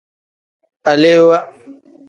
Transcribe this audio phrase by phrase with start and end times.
[0.89, 1.43] Alewaa.